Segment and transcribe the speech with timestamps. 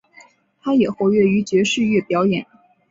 [0.63, 2.47] 他也活跃于爵士乐表演。